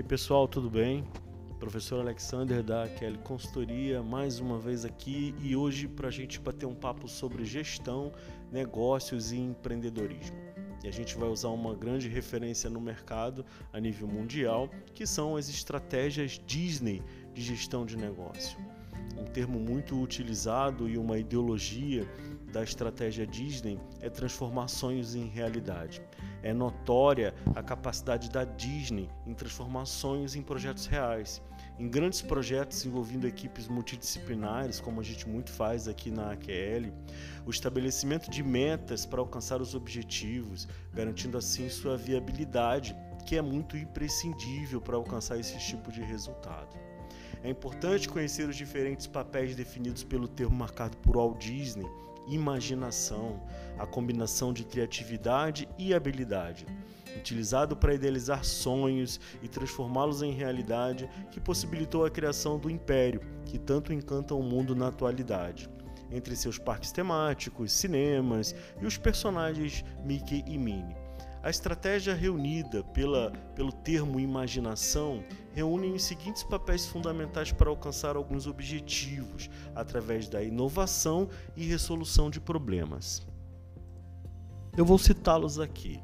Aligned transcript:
aí 0.00 0.02
pessoal, 0.02 0.48
tudo 0.48 0.70
bem? 0.70 1.04
Professor 1.58 2.00
Alexander 2.00 2.62
da 2.62 2.88
Kelly 2.88 3.18
Consultoria, 3.18 4.02
mais 4.02 4.40
uma 4.40 4.58
vez 4.58 4.82
aqui 4.82 5.34
e 5.42 5.54
hoje 5.54 5.86
para 5.86 6.08
a 6.08 6.10
gente 6.10 6.40
bater 6.40 6.64
um 6.64 6.74
papo 6.74 7.06
sobre 7.06 7.44
gestão, 7.44 8.10
negócios 8.50 9.30
e 9.30 9.36
empreendedorismo. 9.36 10.38
E 10.82 10.88
a 10.88 10.90
gente 10.90 11.18
vai 11.18 11.28
usar 11.28 11.48
uma 11.48 11.74
grande 11.74 12.08
referência 12.08 12.70
no 12.70 12.80
mercado 12.80 13.44
a 13.74 13.78
nível 13.78 14.08
mundial, 14.08 14.70
que 14.94 15.06
são 15.06 15.36
as 15.36 15.50
estratégias 15.50 16.40
Disney 16.46 17.02
de 17.34 17.42
gestão 17.42 17.84
de 17.84 17.94
negócio. 17.94 18.58
Um 19.18 19.24
termo 19.24 19.60
muito 19.60 20.00
utilizado 20.00 20.88
e 20.88 20.96
uma 20.96 21.18
ideologia 21.18 22.08
da 22.52 22.62
estratégia 22.62 23.26
Disney 23.26 23.78
é 24.00 24.10
transformar 24.10 24.68
sonhos 24.68 25.14
em 25.14 25.26
realidade. 25.26 26.02
É 26.42 26.52
notória 26.52 27.34
a 27.54 27.62
capacidade 27.62 28.30
da 28.30 28.44
Disney 28.44 29.08
em 29.26 29.34
transformar 29.34 29.86
sonhos 29.86 30.34
em 30.34 30.42
projetos 30.42 30.86
reais 30.86 31.42
em 31.80 31.88
grandes 31.88 32.20
projetos 32.20 32.84
envolvendo 32.84 33.26
equipes 33.26 33.66
multidisciplinares, 33.66 34.80
como 34.80 35.00
a 35.00 35.02
gente 35.02 35.26
muito 35.26 35.50
faz 35.50 35.88
aqui 35.88 36.10
na 36.10 36.32
AQL, 36.32 36.92
o 37.46 37.50
estabelecimento 37.50 38.30
de 38.30 38.42
metas 38.42 39.06
para 39.06 39.18
alcançar 39.18 39.62
os 39.62 39.74
objetivos, 39.74 40.68
garantindo 40.92 41.38
assim 41.38 41.70
sua 41.70 41.96
viabilidade, 41.96 42.94
que 43.26 43.34
é 43.34 43.40
muito 43.40 43.78
imprescindível 43.78 44.78
para 44.78 44.96
alcançar 44.96 45.38
esse 45.38 45.58
tipo 45.58 45.90
de 45.90 46.02
resultado. 46.02 46.78
É 47.42 47.48
importante 47.48 48.10
conhecer 48.10 48.46
os 48.46 48.56
diferentes 48.56 49.06
papéis 49.06 49.56
definidos 49.56 50.04
pelo 50.04 50.28
termo 50.28 50.54
marcado 50.54 50.98
por 50.98 51.16
Walt 51.16 51.38
Disney, 51.38 51.88
imaginação, 52.28 53.40
a 53.78 53.86
combinação 53.86 54.52
de 54.52 54.64
criatividade 54.64 55.68
e 55.78 55.94
habilidade 55.94 56.66
utilizado 57.16 57.76
para 57.76 57.94
idealizar 57.94 58.44
sonhos 58.44 59.20
e 59.42 59.48
transformá-los 59.48 60.22
em 60.22 60.32
realidade, 60.32 61.08
que 61.30 61.40
possibilitou 61.40 62.04
a 62.04 62.10
criação 62.10 62.58
do 62.58 62.70
Império, 62.70 63.20
que 63.44 63.58
tanto 63.58 63.92
encanta 63.92 64.34
o 64.34 64.42
mundo 64.42 64.74
na 64.74 64.88
atualidade. 64.88 65.68
Entre 66.10 66.34
seus 66.34 66.58
parques 66.58 66.90
temáticos, 66.90 67.72
cinemas 67.72 68.54
e 68.80 68.86
os 68.86 68.98
personagens 68.98 69.84
Mickey 70.04 70.44
e 70.46 70.58
Minnie. 70.58 70.96
A 71.42 71.48
estratégia 71.48 72.14
reunida 72.14 72.84
pela, 72.84 73.30
pelo 73.54 73.72
termo 73.72 74.20
imaginação 74.20 75.24
reúne 75.54 75.90
os 75.90 76.02
seguintes 76.02 76.42
papéis 76.42 76.86
fundamentais 76.86 77.50
para 77.50 77.70
alcançar 77.70 78.14
alguns 78.14 78.46
objetivos 78.46 79.48
através 79.74 80.28
da 80.28 80.42
inovação 80.42 81.30
e 81.56 81.64
resolução 81.64 82.28
de 82.28 82.38
problemas. 82.38 83.26
Eu 84.76 84.84
vou 84.84 84.98
citá-los 84.98 85.58
aqui. 85.58 85.98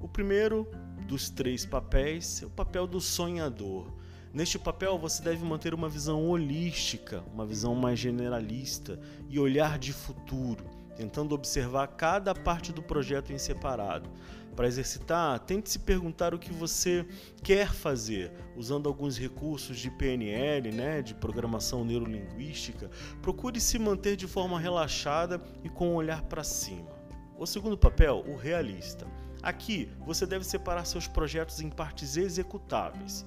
O 0.00 0.08
primeiro 0.08 0.68
dos 1.06 1.30
três 1.30 1.64
papéis 1.64 2.42
é 2.42 2.46
o 2.46 2.50
papel 2.50 2.86
do 2.86 3.00
sonhador. 3.00 3.92
Neste 4.32 4.58
papel, 4.58 4.98
você 4.98 5.22
deve 5.22 5.44
manter 5.44 5.72
uma 5.72 5.88
visão 5.88 6.28
holística, 6.28 7.22
uma 7.32 7.46
visão 7.46 7.76
mais 7.76 8.00
generalista 8.00 8.98
e 9.28 9.38
olhar 9.38 9.78
de 9.78 9.92
futuro, 9.92 10.64
tentando 10.96 11.34
observar 11.34 11.88
cada 11.88 12.34
parte 12.34 12.72
do 12.72 12.82
projeto 12.82 13.32
em 13.32 13.38
separado. 13.38 14.08
Para 14.54 14.68
exercitar, 14.68 15.40
tente 15.40 15.68
se 15.68 15.80
perguntar 15.80 16.32
o 16.32 16.38
que 16.38 16.52
você 16.52 17.04
quer 17.42 17.72
fazer, 17.72 18.32
usando 18.56 18.88
alguns 18.88 19.18
recursos 19.18 19.78
de 19.78 19.90
PNL, 19.90 20.70
né, 20.70 21.02
de 21.02 21.12
programação 21.12 21.84
neurolinguística. 21.84 22.88
Procure 23.20 23.60
se 23.60 23.78
manter 23.78 24.16
de 24.16 24.28
forma 24.28 24.60
relaxada 24.60 25.42
e 25.64 25.68
com 25.68 25.88
um 25.88 25.94
olhar 25.96 26.22
para 26.22 26.44
cima. 26.44 26.88
O 27.36 27.46
segundo 27.46 27.76
papel, 27.76 28.24
o 28.28 28.36
realista. 28.36 29.06
Aqui, 29.42 29.90
você 30.06 30.24
deve 30.24 30.44
separar 30.44 30.84
seus 30.84 31.08
projetos 31.08 31.60
em 31.60 31.68
partes 31.68 32.16
executáveis. 32.16 33.26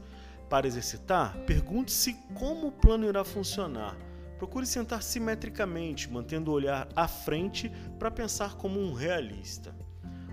Para 0.50 0.66
exercitar, 0.66 1.38
pergunte-se 1.40 2.14
como 2.34 2.68
o 2.68 2.72
plano 2.72 3.06
irá 3.06 3.26
funcionar. 3.26 3.98
Procure 4.37 4.65
sentar 4.65 5.02
simetricamente, 5.02 6.11
mantendo 6.11 6.52
o 6.52 6.53
olhar 6.53 6.87
à 6.95 7.08
frente 7.08 7.71
para 7.98 8.11
pensar 8.11 8.55
como 8.55 8.80
um 8.80 8.93
realista. 8.93 9.75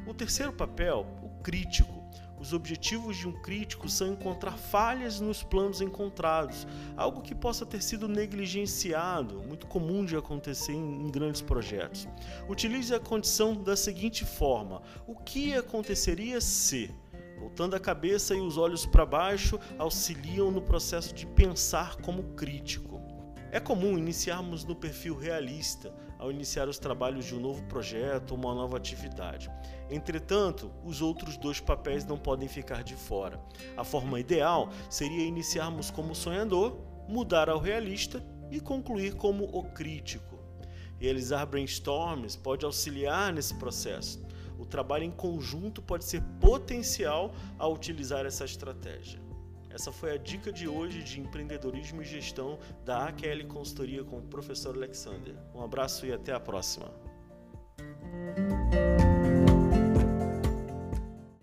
O 0.06 0.12
terceiro 0.12 0.52
papel, 0.52 1.06
o 1.22 1.42
crítico. 1.42 2.04
Os 2.38 2.52
objetivos 2.52 3.16
de 3.16 3.26
um 3.26 3.32
crítico 3.32 3.88
são 3.88 4.12
encontrar 4.12 4.58
falhas 4.58 5.18
nos 5.18 5.42
planos 5.42 5.80
encontrados, 5.80 6.66
algo 6.94 7.22
que 7.22 7.34
possa 7.34 7.64
ter 7.64 7.82
sido 7.82 8.06
negligenciado, 8.06 9.42
muito 9.42 9.66
comum 9.66 10.04
de 10.04 10.14
acontecer 10.14 10.72
em, 10.72 11.10
grandes 11.10 11.40
projetos. 11.40 12.06
Utilize 12.46 12.94
a 12.94 13.00
condição 13.00 13.54
da 13.54 13.74
seguinte 13.74 14.26
forma: 14.26 14.82
o 15.06 15.14
que 15.14 15.54
aconteceria 15.54 16.38
se? 16.38 16.94
Voltando 17.38 17.76
a 17.76 17.80
cabeça 17.80 18.34
e 18.34 18.40
os 18.40 18.58
olhos 18.58 18.84
para 18.84 19.06
baixo 19.06 19.58
auxiliam 19.78 20.50
no 20.50 20.60
processo 20.60 21.14
de 21.14 21.26
pensar 21.26 21.96
como 21.96 22.34
crítico. 22.34 22.93
É 23.54 23.60
comum 23.60 23.96
iniciarmos 23.96 24.64
no 24.64 24.74
perfil 24.74 25.16
realista 25.16 25.94
ao 26.18 26.28
iniciar 26.28 26.68
os 26.68 26.76
trabalhos 26.76 27.24
de 27.24 27.36
um 27.36 27.38
novo 27.38 27.62
projeto 27.68 28.32
ou 28.32 28.36
uma 28.36 28.52
nova 28.52 28.76
atividade. 28.76 29.48
Entretanto, 29.88 30.72
os 30.84 31.00
outros 31.00 31.36
dois 31.36 31.60
papéis 31.60 32.04
não 32.04 32.18
podem 32.18 32.48
ficar 32.48 32.82
de 32.82 32.96
fora. 32.96 33.40
A 33.76 33.84
forma 33.84 34.18
ideal 34.18 34.70
seria 34.90 35.24
iniciarmos 35.24 35.88
como 35.88 36.16
sonhador, 36.16 36.76
mudar 37.08 37.48
ao 37.48 37.60
realista 37.60 38.20
e 38.50 38.58
concluir 38.58 39.14
como 39.14 39.44
o 39.44 39.62
crítico. 39.62 40.36
Realizar 40.98 41.46
brainstorms 41.46 42.34
pode 42.34 42.64
auxiliar 42.64 43.32
nesse 43.32 43.54
processo. 43.54 44.20
O 44.58 44.66
trabalho 44.66 45.04
em 45.04 45.12
conjunto 45.12 45.80
pode 45.80 46.04
ser 46.04 46.20
potencial 46.40 47.32
ao 47.56 47.72
utilizar 47.72 48.26
essa 48.26 48.44
estratégia. 48.44 49.23
Essa 49.74 49.90
foi 49.90 50.12
a 50.12 50.16
dica 50.16 50.52
de 50.52 50.68
hoje 50.68 51.02
de 51.02 51.20
empreendedorismo 51.20 52.00
e 52.00 52.04
gestão 52.04 52.60
da 52.84 53.08
AQL 53.08 53.44
Consultoria 53.48 54.04
com 54.04 54.18
o 54.18 54.22
professor 54.22 54.76
Alexander. 54.76 55.34
Um 55.52 55.64
abraço 55.64 56.06
e 56.06 56.12
até 56.12 56.32
a 56.32 56.38
próxima. 56.38 56.92